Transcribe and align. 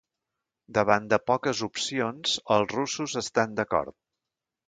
Davant 0.77 1.03
de 1.11 1.19
poques 1.31 1.61
opcions, 1.67 2.33
els 2.57 2.73
russos 2.77 3.15
estan 3.23 3.55
d'acord. 3.61 3.99